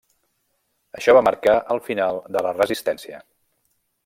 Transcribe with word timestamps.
Això 0.99 1.15
va 1.17 1.23
marcar 1.27 1.55
el 1.75 1.83
final 1.91 2.21
de 2.37 2.45
la 2.47 2.55
Resistència. 2.61 3.23